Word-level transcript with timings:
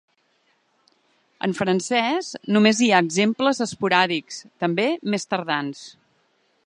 En 1.47 1.51
francès 1.59 2.29
només 2.55 2.81
hi 2.81 2.89
ha 2.95 3.03
exemples 3.09 3.61
esporàdics, 3.67 4.41
també 4.65 4.89
més 5.15 5.33
tardans. 5.35 5.85